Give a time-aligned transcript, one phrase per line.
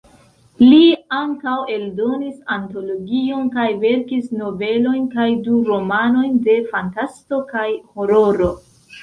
[0.61, 0.85] Li
[1.17, 8.51] ankaŭ eldonis antologion kaj verkis novelojn kaj du romanojn de fantasto kaj hororo.